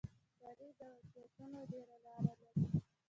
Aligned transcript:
تاریخ 0.41 0.73
د 0.79 0.81
واقعیتونو 0.95 1.59
ډېره 1.71 1.95
لار 2.05 2.21
لري. 2.41 2.49